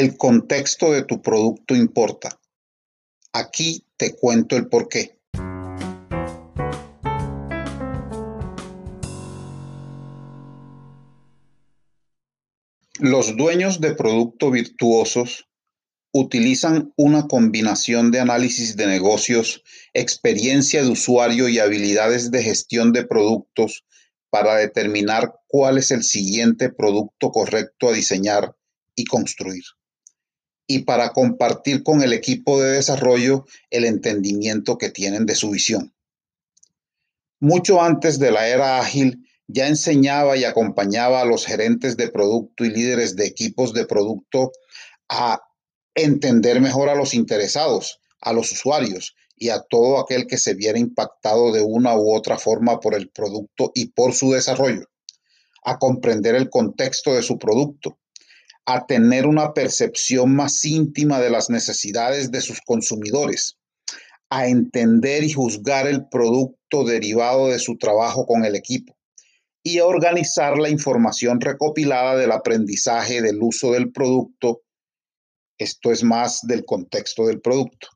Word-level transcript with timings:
El 0.00 0.16
contexto 0.16 0.92
de 0.92 1.02
tu 1.02 1.20
producto 1.22 1.74
importa. 1.74 2.40
Aquí 3.32 3.84
te 3.96 4.14
cuento 4.14 4.56
el 4.56 4.68
por 4.68 4.88
qué. 4.88 5.18
Los 13.00 13.36
dueños 13.36 13.80
de 13.80 13.96
producto 13.96 14.52
virtuosos 14.52 15.48
utilizan 16.12 16.92
una 16.96 17.26
combinación 17.26 18.12
de 18.12 18.20
análisis 18.20 18.76
de 18.76 18.86
negocios, 18.86 19.64
experiencia 19.94 20.84
de 20.84 20.90
usuario 20.90 21.48
y 21.48 21.58
habilidades 21.58 22.30
de 22.30 22.44
gestión 22.44 22.92
de 22.92 23.04
productos 23.04 23.84
para 24.30 24.54
determinar 24.54 25.40
cuál 25.48 25.76
es 25.76 25.90
el 25.90 26.04
siguiente 26.04 26.70
producto 26.70 27.32
correcto 27.32 27.88
a 27.88 27.94
diseñar 27.94 28.54
y 28.94 29.04
construir. 29.04 29.64
Y 30.68 30.80
para 30.80 31.12
compartir 31.12 31.82
con 31.82 32.02
el 32.02 32.12
equipo 32.12 32.60
de 32.62 32.70
desarrollo 32.70 33.46
el 33.70 33.84
entendimiento 33.84 34.78
que 34.78 34.90
tienen 34.90 35.26
de 35.26 35.34
su 35.34 35.50
visión. 35.50 35.92
Mucho 37.40 37.82
antes 37.82 38.20
de 38.20 38.30
la 38.30 38.46
era 38.48 38.78
ágil, 38.78 39.28
ya 39.48 39.66
enseñaba 39.66 40.36
y 40.36 40.44
acompañaba 40.44 41.22
a 41.22 41.24
los 41.24 41.46
gerentes 41.46 41.96
de 41.96 42.08
producto 42.08 42.64
y 42.64 42.70
líderes 42.70 43.16
de 43.16 43.26
equipos 43.26 43.72
de 43.72 43.86
producto 43.86 44.52
a 45.08 45.40
entender 45.94 46.60
mejor 46.60 46.88
a 46.88 46.94
los 46.94 47.14
interesados, 47.14 48.00
a 48.20 48.32
los 48.32 48.52
usuarios 48.52 49.16
y 49.36 49.48
a 49.48 49.60
todo 49.60 49.98
aquel 49.98 50.26
que 50.26 50.36
se 50.36 50.54
viera 50.54 50.78
impactado 50.78 51.52
de 51.52 51.62
una 51.62 51.96
u 51.96 52.14
otra 52.14 52.38
forma 52.38 52.80
por 52.80 52.94
el 52.94 53.08
producto 53.08 53.72
y 53.74 53.86
por 53.92 54.12
su 54.14 54.32
desarrollo, 54.32 54.84
a 55.64 55.78
comprender 55.78 56.34
el 56.34 56.50
contexto 56.50 57.14
de 57.14 57.22
su 57.22 57.38
producto, 57.38 57.98
a 58.68 58.86
tener 58.86 59.26
una 59.26 59.54
percepción 59.54 60.34
más 60.36 60.64
íntima 60.64 61.20
de 61.20 61.30
las 61.30 61.48
necesidades 61.50 62.30
de 62.30 62.40
sus 62.40 62.60
consumidores, 62.60 63.56
a 64.30 64.46
entender 64.46 65.24
y 65.24 65.32
juzgar 65.32 65.86
el 65.86 66.08
producto 66.08 66.84
derivado 66.84 67.48
de 67.48 67.58
su 67.58 67.78
trabajo 67.78 68.26
con 68.26 68.44
el 68.44 68.54
equipo 68.54 68.96
y 69.62 69.78
a 69.78 69.86
organizar 69.86 70.58
la 70.58 70.68
información 70.68 71.40
recopilada 71.40 72.16
del 72.16 72.30
aprendizaje 72.30 73.22
del 73.22 73.38
uso 73.40 73.72
del 73.72 73.90
producto 73.90 74.62
esto 75.58 75.90
es 75.90 76.04
más 76.04 76.46
del 76.46 76.64
contexto 76.64 77.26
del 77.26 77.40
producto. 77.40 77.88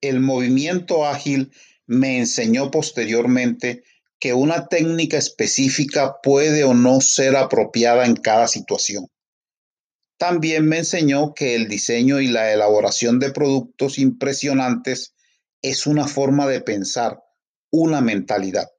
El 0.00 0.20
movimiento 0.20 1.06
ágil 1.06 1.52
me 1.86 2.18
enseñó 2.18 2.70
posteriormente 2.70 3.84
que 4.18 4.34
una 4.34 4.66
técnica 4.66 5.16
específica 5.16 6.16
puede 6.22 6.64
o 6.64 6.74
no 6.74 7.00
ser 7.00 7.36
apropiada 7.36 8.06
en 8.06 8.16
cada 8.16 8.48
situación. 8.48 9.06
También 10.18 10.66
me 10.66 10.78
enseñó 10.78 11.34
que 11.34 11.54
el 11.54 11.68
diseño 11.68 12.20
y 12.20 12.28
la 12.28 12.52
elaboración 12.52 13.18
de 13.18 13.32
productos 13.32 13.98
impresionantes 13.98 15.14
es 15.60 15.86
una 15.86 16.06
forma 16.06 16.46
de 16.46 16.60
pensar, 16.60 17.22
una 17.70 18.00
mentalidad. 18.00 18.70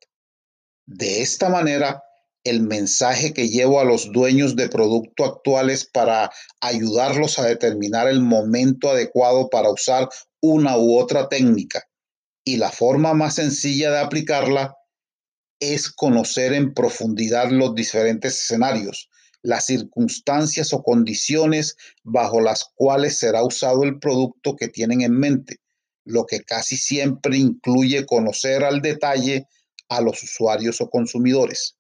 De 0.86 1.22
esta 1.22 1.50
manera, 1.50 2.04
el 2.46 2.62
mensaje 2.62 3.34
que 3.34 3.50
llevo 3.50 3.80
a 3.80 3.86
los 3.86 4.12
dueños 4.12 4.56
de 4.56 4.70
producto 4.70 5.26
actuales 5.26 5.90
para 5.92 6.32
ayudarlos 6.62 7.40
a 7.40 7.46
determinar 7.46 8.08
el 8.08 8.22
momento 8.22 8.90
adecuado 8.90 9.50
para 9.50 9.72
usar 9.72 10.08
una 10.42 10.78
u 10.78 10.98
otra 10.98 11.28
técnica. 11.28 11.84
Y 12.44 12.58
la 12.58 12.72
forma 12.72 13.16
más 13.16 13.36
sencilla 13.36 13.92
de 13.92 13.98
aplicarla 13.98 14.76
es 15.60 15.90
conocer 15.90 16.54
en 16.54 16.76
profundidad 16.76 17.50
los 17.50 17.74
diferentes 17.74 18.40
escenarios, 18.40 19.10
las 19.46 19.68
circunstancias 19.68 20.74
o 20.74 20.82
condiciones 20.82 21.78
bajo 22.04 22.42
las 22.42 22.66
cuales 22.74 23.20
será 23.20 23.44
usado 23.44 23.84
el 23.84 24.00
producto 24.00 24.56
que 24.56 24.70
tienen 24.70 25.02
en 25.02 25.14
mente, 25.14 25.58
lo 26.04 26.26
que 26.26 26.42
casi 26.42 26.78
siempre 26.78 27.38
incluye 27.38 28.08
conocer 28.08 28.64
al 28.64 28.82
detalle 28.82 29.48
a 29.88 30.02
los 30.02 30.24
usuarios 30.24 30.82
o 30.82 30.90
consumidores. 30.90 31.78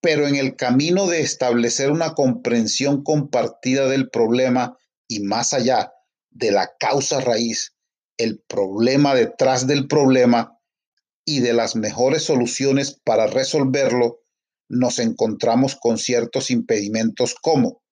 Pero 0.00 0.26
en 0.26 0.36
el 0.36 0.56
camino 0.56 1.06
de 1.06 1.20
establecer 1.20 1.90
una 1.90 2.14
comprensión 2.14 3.04
compartida 3.04 3.86
del 3.86 4.08
problema 4.08 4.78
y 5.06 5.20
más 5.20 5.52
allá 5.52 5.92
de 6.30 6.50
la 6.50 6.72
causa 6.80 7.20
raíz, 7.20 7.74
el 8.16 8.42
problema 8.48 9.14
detrás 9.14 9.66
del 9.66 9.86
problema 9.86 10.58
y 11.26 11.40
de 11.40 11.52
las 11.52 11.76
mejores 11.76 12.22
soluciones 12.22 12.98
para 13.04 13.26
resolverlo, 13.26 14.21
nos 14.72 14.98
encontramos 14.98 15.76
con 15.76 15.98
ciertos 15.98 16.50
impedimentos 16.50 17.34
como 17.34 17.82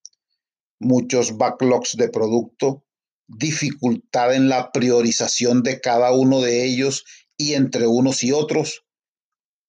muchos 0.78 1.36
backlogs 1.36 1.94
de 1.98 2.08
producto, 2.08 2.86
dificultad 3.28 4.34
en 4.34 4.48
la 4.48 4.72
priorización 4.72 5.62
de 5.62 5.78
cada 5.82 6.10
uno 6.12 6.41
de 6.41 6.64
ellos 6.64 7.04
y 7.36 7.52
entre 7.52 7.86
unos 7.86 8.24
y 8.24 8.32
otros, 8.32 8.86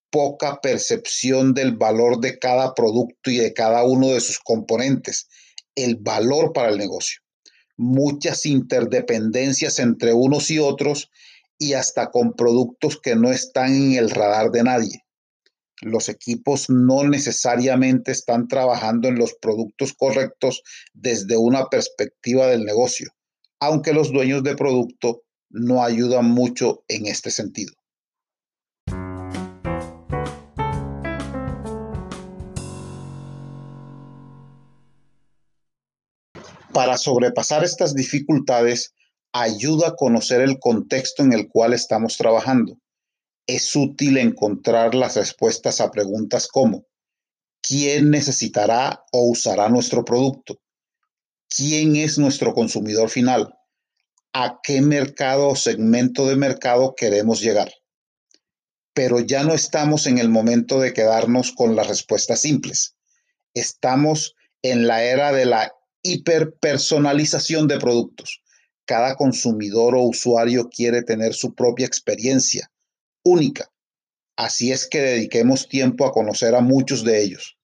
poca 0.09 0.61
percepción 0.61 1.53
del 1.53 1.75
valor 1.75 2.21
de 2.21 2.39
cada 2.39 2.73
producto 2.73 3.29
y 3.29 3.37
de 3.37 3.53
cada 3.53 3.83
uno 3.83 4.07
de 4.07 4.21
sus 4.21 4.39
componentes, 4.39 5.27
el 5.75 5.97
valor 5.97 6.53
para 6.53 6.69
el 6.69 6.77
negocio, 6.77 7.19
muchas 7.75 8.45
interdependencias 8.45 9.79
entre 9.79 10.13
unos 10.13 10.49
y 10.49 10.59
otros 10.59 11.11
y 11.57 11.73
hasta 11.73 12.09
con 12.09 12.33
productos 12.33 12.97
que 13.01 13.17
no 13.17 13.31
están 13.31 13.75
en 13.75 13.93
el 13.95 14.09
radar 14.09 14.51
de 14.51 14.63
nadie. 14.63 15.03
Los 15.81 16.09
equipos 16.09 16.69
no 16.69 17.03
necesariamente 17.07 18.11
están 18.11 18.47
trabajando 18.47 19.07
en 19.07 19.17
los 19.17 19.33
productos 19.33 19.93
correctos 19.93 20.61
desde 20.93 21.37
una 21.37 21.69
perspectiva 21.69 22.45
del 22.45 22.65
negocio, 22.65 23.09
aunque 23.59 23.91
los 23.91 24.11
dueños 24.11 24.43
de 24.43 24.55
producto 24.55 25.23
no 25.49 25.83
ayudan 25.83 26.29
mucho 26.29 26.83
en 26.87 27.07
este 27.07 27.31
sentido. 27.31 27.73
Para 36.71 36.97
sobrepasar 36.97 37.63
estas 37.63 37.95
dificultades, 37.95 38.93
ayuda 39.33 39.89
a 39.89 39.95
conocer 39.95 40.41
el 40.41 40.59
contexto 40.59 41.23
en 41.23 41.33
el 41.33 41.49
cual 41.49 41.73
estamos 41.73 42.17
trabajando. 42.17 42.77
Es 43.47 43.75
útil 43.75 44.17
encontrar 44.17 44.93
las 44.93 45.15
respuestas 45.15 45.81
a 45.81 45.89
preguntas 45.89 46.47
como 46.47 46.85
¿quién 47.61 48.11
necesitará 48.11 49.03
o 49.11 49.29
usará 49.29 49.67
nuestro 49.67 50.05
producto? 50.05 50.59
¿Quién 51.49 51.95
es 51.95 52.17
nuestro 52.17 52.53
consumidor 52.53 53.09
final? 53.09 53.53
¿A 54.33 54.59
qué 54.61 54.81
mercado 54.81 55.49
o 55.49 55.55
segmento 55.55 56.27
de 56.27 56.35
mercado 56.35 56.93
queremos 56.95 57.41
llegar? 57.41 57.71
Pero 58.93 59.19
ya 59.19 59.43
no 59.43 59.53
estamos 59.53 60.05
en 60.05 60.19
el 60.19 60.29
momento 60.29 60.79
de 60.79 60.93
quedarnos 60.93 61.51
con 61.51 61.75
las 61.75 61.87
respuestas 61.87 62.41
simples. 62.41 62.95
Estamos 63.53 64.35
en 64.61 64.85
la 64.87 65.03
era 65.03 65.31
de 65.31 65.45
la 65.45 65.73
hiperpersonalización 66.03 67.67
de 67.67 67.79
productos. 67.79 68.43
Cada 68.85 69.15
consumidor 69.15 69.95
o 69.95 70.03
usuario 70.03 70.69
quiere 70.69 71.01
tener 71.01 71.33
su 71.33 71.55
propia 71.55 71.85
experiencia 71.87 72.71
única. 73.23 73.69
Así 74.35 74.71
es 74.71 74.87
que 74.87 75.01
dediquemos 75.01 75.67
tiempo 75.67 76.05
a 76.05 76.11
conocer 76.11 76.55
a 76.55 76.61
muchos 76.61 77.03
de 77.03 77.21
ellos. 77.21 77.57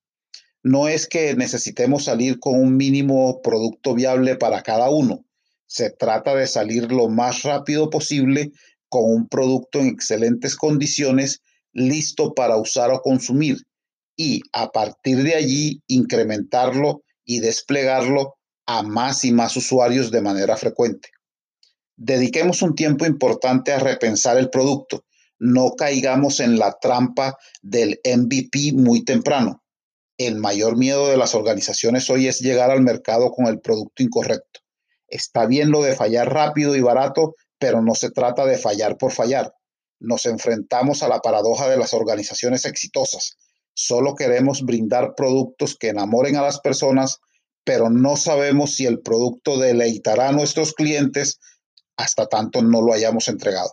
No 0.63 0.88
es 0.88 1.07
que 1.07 1.35
necesitemos 1.35 2.06
salir 2.06 2.40
con 2.40 2.59
un 2.59 2.75
mínimo 2.75 3.41
producto 3.41 3.95
viable 3.95 4.35
para 4.35 4.63
cada 4.63 4.90
uno. 4.90 5.25
Se 5.66 5.90
trata 5.90 6.35
de 6.35 6.47
salir 6.47 6.91
lo 6.91 7.09
más 7.09 7.44
rápido 7.44 7.90
posible 7.90 8.51
con 8.90 9.03
un 9.06 9.27
producto 9.27 9.80
en 9.80 9.88
excelentes 9.88 10.56
condiciones, 10.56 11.42
listo 11.74 12.33
para 12.33 12.57
usar 12.57 12.92
o 12.92 13.01
consumir, 13.01 13.57
y 14.15 14.42
a 14.51 14.71
partir 14.71 15.24
de 15.24 15.36
allí 15.36 15.81
incrementarlo 15.88 17.03
y 17.24 17.39
desplegarlo 17.39 18.36
a 18.65 18.83
más 18.83 19.24
y 19.25 19.31
más 19.31 19.56
usuarios 19.56 20.12
de 20.12 20.21
manera 20.21 20.57
frecuente. 20.57 21.10
Dediquemos 21.95 22.62
un 22.62 22.75
tiempo 22.75 23.06
importante 23.06 23.71
a 23.71 23.80
repensar 23.80 24.38
el 24.38 24.50
producto. 24.50 25.06
No 25.39 25.72
caigamos 25.72 26.39
en 26.39 26.57
la 26.57 26.78
trampa 26.80 27.38
del 27.62 28.00
MVP 28.04 28.74
muy 28.74 29.04
temprano. 29.04 29.63
El 30.18 30.36
mayor 30.38 30.78
miedo 30.78 31.07
de 31.07 31.18
las 31.18 31.36
organizaciones 31.36 32.10
hoy 32.10 32.28
es 32.28 32.39
llegar 32.39 32.72
al 32.72 32.81
mercado 32.81 33.31
con 33.31 33.48
el 33.48 33.60
producto 33.60 34.04
incorrecto. 34.04 34.62
Está 35.07 35.45
bien 35.45 35.69
lo 35.69 35.81
de 35.84 35.95
fallar 35.95 36.34
rápido 36.34 36.75
y 36.75 36.81
barato, 36.81 37.36
pero 37.60 37.81
no 37.81 37.94
se 37.95 38.12
trata 38.12 38.45
de 38.45 38.57
fallar 38.57 38.98
por 38.98 39.12
fallar. 39.12 39.54
Nos 40.00 40.25
enfrentamos 40.25 41.04
a 41.04 41.07
la 41.07 41.19
paradoja 41.19 41.69
de 41.69 41.78
las 41.78 41.94
organizaciones 41.94 42.66
exitosas 42.66 43.38
Solo 43.80 44.16
queremos 44.16 44.63
brindar 44.63 45.13
productos 45.16 45.78
que 45.78 45.89
enamoren 45.89 46.36
a 46.36 46.42
las 46.42 46.60
personas, 46.60 47.19
pero 47.63 47.92
no 47.92 48.18
sabemos 48.18 48.74
si 48.74 48.88
el 48.88 49.01
producto 49.01 49.60
deleitará 49.60 50.30
a 50.30 50.31
nuestros 50.31 50.74
clientes 50.74 51.39
hasta 51.95 52.25
tanto 52.25 52.63
no 52.63 52.81
lo 52.81 52.92
hayamos 52.92 53.28
entregado. 53.28 53.69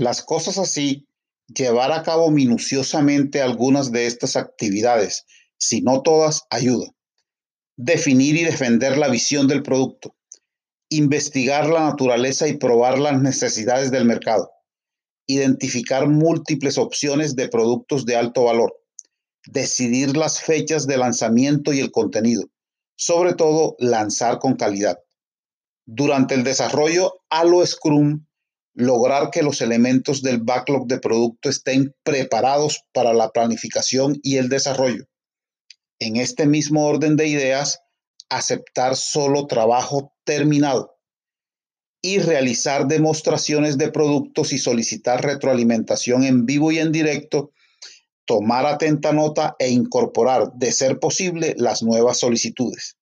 Las 0.00 0.22
cosas 0.22 0.56
así, 0.56 1.06
llevar 1.46 1.92
a 1.92 2.02
cabo 2.02 2.30
minuciosamente 2.30 3.42
algunas 3.42 3.92
de 3.92 4.06
estas 4.06 4.34
actividades, 4.34 5.26
si 5.58 5.82
no 5.82 6.00
todas, 6.00 6.44
ayuda. 6.48 6.86
definir 7.76 8.34
y 8.36 8.44
defender 8.44 8.96
la 8.96 9.08
visión 9.08 9.46
del 9.46 9.62
producto, 9.62 10.16
investigar 10.88 11.68
la 11.68 11.80
naturaleza 11.80 12.48
y 12.48 12.56
probar 12.56 12.98
las 12.98 13.20
necesidades 13.20 13.90
del 13.90 14.06
mercado, 14.06 14.50
identificar 15.26 16.08
múltiples 16.08 16.78
opciones 16.78 17.36
de 17.36 17.50
productos 17.50 18.06
de 18.06 18.16
alto 18.16 18.44
valor, 18.44 18.74
decidir 19.44 20.16
las 20.16 20.40
fechas 20.40 20.86
de 20.86 20.96
lanzamiento 20.96 21.74
y 21.74 21.80
el 21.80 21.90
contenido, 21.90 22.44
sobre 22.96 23.34
todo 23.34 23.76
lanzar 23.78 24.38
con 24.38 24.56
calidad. 24.56 24.98
Durante 25.84 26.34
el 26.34 26.42
desarrollo 26.42 27.20
a 27.28 27.44
lo 27.44 27.66
Scrum, 27.66 28.24
lograr 28.74 29.30
que 29.30 29.42
los 29.42 29.60
elementos 29.60 30.22
del 30.22 30.40
backlog 30.40 30.86
de 30.86 30.98
producto 30.98 31.48
estén 31.48 31.94
preparados 32.02 32.84
para 32.92 33.12
la 33.12 33.30
planificación 33.30 34.18
y 34.22 34.36
el 34.36 34.48
desarrollo. 34.48 35.06
En 35.98 36.16
este 36.16 36.46
mismo 36.46 36.86
orden 36.86 37.16
de 37.16 37.28
ideas, 37.28 37.80
aceptar 38.28 38.96
solo 38.96 39.46
trabajo 39.46 40.14
terminado 40.24 40.96
y 42.02 42.18
realizar 42.18 42.86
demostraciones 42.86 43.76
de 43.76 43.90
productos 43.90 44.52
y 44.52 44.58
solicitar 44.58 45.22
retroalimentación 45.22 46.24
en 46.24 46.46
vivo 46.46 46.72
y 46.72 46.78
en 46.78 46.92
directo, 46.92 47.52
tomar 48.24 48.64
atenta 48.64 49.12
nota 49.12 49.56
e 49.58 49.68
incorporar, 49.70 50.52
de 50.54 50.72
ser 50.72 50.98
posible, 50.98 51.54
las 51.58 51.82
nuevas 51.82 52.18
solicitudes. 52.18 52.96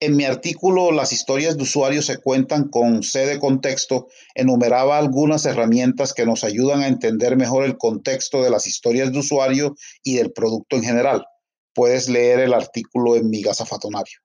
En 0.00 0.14
mi 0.14 0.24
artículo 0.24 0.92
Las 0.92 1.12
historias 1.12 1.56
de 1.56 1.64
usuarios 1.64 2.06
se 2.06 2.18
cuentan 2.18 2.68
con 2.68 3.02
C 3.02 3.26
de 3.26 3.40
contexto, 3.40 4.06
enumeraba 4.36 4.96
algunas 4.96 5.44
herramientas 5.44 6.14
que 6.14 6.24
nos 6.24 6.44
ayudan 6.44 6.82
a 6.82 6.86
entender 6.86 7.36
mejor 7.36 7.64
el 7.64 7.76
contexto 7.76 8.40
de 8.40 8.50
las 8.50 8.68
historias 8.68 9.10
de 9.10 9.18
usuario 9.18 9.74
y 10.04 10.14
del 10.14 10.32
producto 10.32 10.76
en 10.76 10.84
general. 10.84 11.26
Puedes 11.74 12.08
leer 12.08 12.38
el 12.38 12.54
artículo 12.54 13.16
en 13.16 13.28
mi 13.28 13.42
gasafatonario. 13.42 14.20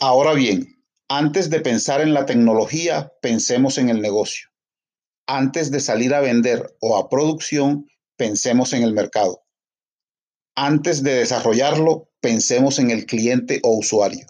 Ahora 0.00 0.34
bien, 0.34 0.82
antes 1.06 1.48
de 1.48 1.60
pensar 1.60 2.00
en 2.00 2.12
la 2.12 2.26
tecnología, 2.26 3.12
pensemos 3.22 3.78
en 3.78 3.88
el 3.88 4.00
negocio 4.00 4.48
antes 5.26 5.70
de 5.70 5.80
salir 5.80 6.14
a 6.14 6.20
vender 6.20 6.76
o 6.80 6.96
a 6.96 7.08
producción, 7.08 7.88
pensemos 8.16 8.72
en 8.72 8.82
el 8.82 8.92
mercado. 8.92 9.42
Antes 10.54 11.02
de 11.02 11.14
desarrollarlo, 11.14 12.08
pensemos 12.20 12.78
en 12.78 12.90
el 12.90 13.06
cliente 13.06 13.60
o 13.62 13.76
usuario. 13.76 14.26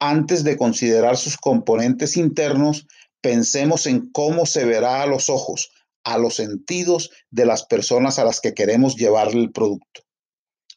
Antes 0.00 0.42
de 0.42 0.56
considerar 0.56 1.16
sus 1.16 1.36
componentes 1.36 2.16
internos, 2.16 2.86
pensemos 3.20 3.86
en 3.86 4.10
cómo 4.10 4.46
se 4.46 4.64
verá 4.64 5.02
a 5.02 5.06
los 5.06 5.28
ojos, 5.28 5.70
a 6.04 6.16
los 6.16 6.34
sentidos 6.34 7.10
de 7.30 7.44
las 7.44 7.66
personas 7.66 8.18
a 8.18 8.24
las 8.24 8.40
que 8.40 8.54
queremos 8.54 8.96
llevarle 8.96 9.42
el 9.42 9.52
producto. 9.52 10.02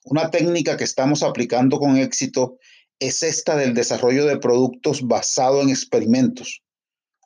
Una 0.03 0.29
técnica 0.29 0.75
que 0.75 0.83
estamos 0.83 1.23
aplicando 1.23 1.79
con 1.79 1.95
éxito 1.95 2.57
es 2.99 3.23
esta 3.23 3.55
del 3.55 3.73
desarrollo 3.73 4.25
de 4.25 4.37
productos 4.37 5.07
basado 5.07 5.61
en 5.61 5.69
experimentos 5.69 6.63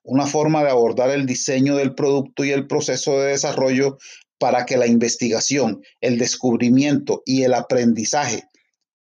una 0.08 0.26
forma 0.26 0.64
de 0.64 0.70
abordar 0.70 1.10
el 1.10 1.26
diseño 1.26 1.76
del 1.76 1.94
producto 1.94 2.46
y 2.46 2.52
el 2.52 2.66
proceso 2.66 3.20
de 3.20 3.32
desarrollo 3.32 3.98
para 4.40 4.66
que 4.66 4.78
la 4.78 4.88
investigación, 4.88 5.84
el 6.00 6.18
descubrimiento 6.18 7.24
y 7.26 7.44
el 7.44 7.54
aprendizaje, 7.54 8.44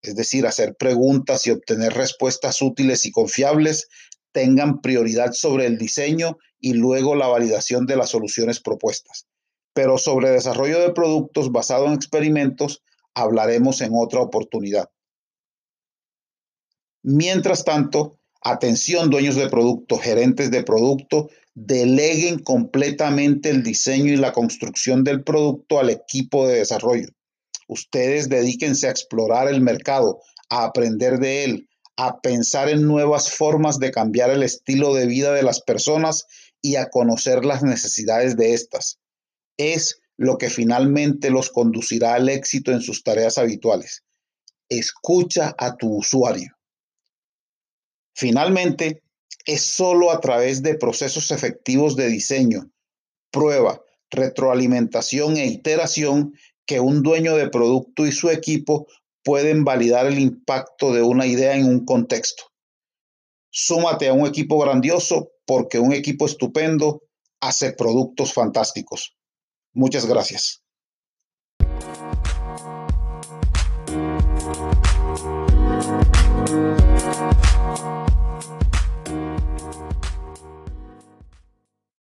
es 0.00 0.16
decir, 0.16 0.46
hacer 0.46 0.76
preguntas 0.76 1.46
y 1.46 1.50
obtener 1.50 1.92
respuestas 1.92 2.62
útiles 2.62 3.04
y 3.04 3.10
confiables, 3.10 3.88
tengan 4.32 4.80
prioridad 4.80 5.32
sobre 5.32 5.66
el 5.66 5.76
diseño 5.76 6.38
y 6.58 6.72
luego 6.72 7.14
la 7.14 7.26
validación 7.26 7.84
de 7.84 7.96
las 7.96 8.08
soluciones 8.08 8.60
propuestas. 8.60 9.26
Pero 9.74 9.98
sobre 9.98 10.30
desarrollo 10.30 10.80
de 10.80 10.92
productos 10.92 11.52
basado 11.52 11.86
en 11.86 11.92
experimentos 11.92 12.82
hablaremos 13.12 13.82
en 13.82 13.92
otra 13.94 14.20
oportunidad. 14.20 14.88
Mientras 17.02 17.62
tanto, 17.64 18.18
Atención, 18.46 19.08
dueños 19.08 19.36
de 19.36 19.48
producto, 19.48 19.96
gerentes 19.96 20.50
de 20.50 20.62
producto, 20.62 21.30
deleguen 21.54 22.40
completamente 22.40 23.48
el 23.48 23.62
diseño 23.62 24.12
y 24.12 24.16
la 24.16 24.32
construcción 24.32 25.02
del 25.02 25.24
producto 25.24 25.80
al 25.80 25.88
equipo 25.88 26.46
de 26.46 26.58
desarrollo. 26.58 27.08
Ustedes 27.68 28.28
dedíquense 28.28 28.86
a 28.86 28.90
explorar 28.90 29.48
el 29.48 29.62
mercado, 29.62 30.20
a 30.50 30.64
aprender 30.64 31.20
de 31.20 31.44
él, 31.44 31.68
a 31.96 32.20
pensar 32.20 32.68
en 32.68 32.86
nuevas 32.86 33.32
formas 33.32 33.78
de 33.78 33.90
cambiar 33.90 34.28
el 34.28 34.42
estilo 34.42 34.92
de 34.92 35.06
vida 35.06 35.32
de 35.32 35.42
las 35.42 35.62
personas 35.62 36.26
y 36.60 36.76
a 36.76 36.90
conocer 36.90 37.46
las 37.46 37.62
necesidades 37.62 38.36
de 38.36 38.52
estas. 38.52 38.98
Es 39.56 40.00
lo 40.18 40.36
que 40.36 40.50
finalmente 40.50 41.30
los 41.30 41.48
conducirá 41.48 42.14
al 42.14 42.28
éxito 42.28 42.72
en 42.72 42.82
sus 42.82 43.02
tareas 43.02 43.38
habituales. 43.38 44.04
Escucha 44.68 45.54
a 45.56 45.76
tu 45.76 45.96
usuario. 45.96 46.54
Finalmente, 48.14 49.02
es 49.46 49.62
solo 49.62 50.10
a 50.10 50.20
través 50.20 50.62
de 50.62 50.76
procesos 50.76 51.30
efectivos 51.30 51.96
de 51.96 52.08
diseño, 52.08 52.70
prueba, 53.30 53.82
retroalimentación 54.10 55.36
e 55.36 55.46
iteración 55.46 56.34
que 56.66 56.80
un 56.80 57.02
dueño 57.02 57.36
de 57.36 57.50
producto 57.50 58.06
y 58.06 58.12
su 58.12 58.30
equipo 58.30 58.86
pueden 59.22 59.64
validar 59.64 60.06
el 60.06 60.18
impacto 60.18 60.92
de 60.92 61.02
una 61.02 61.26
idea 61.26 61.56
en 61.56 61.66
un 61.66 61.84
contexto. 61.84 62.44
Súmate 63.50 64.08
a 64.08 64.12
un 64.12 64.26
equipo 64.26 64.58
grandioso 64.58 65.32
porque 65.46 65.78
un 65.78 65.92
equipo 65.92 66.26
estupendo 66.26 67.02
hace 67.40 67.72
productos 67.72 68.32
fantásticos. 68.32 69.16
Muchas 69.72 70.06
gracias. 70.06 70.63